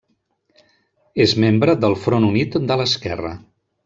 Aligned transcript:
És 1.25 1.35
membre 1.43 1.75
del 1.83 1.97
Front 2.05 2.25
Unit 2.31 2.57
de 2.73 2.79
l'Esquerra. 2.81 3.35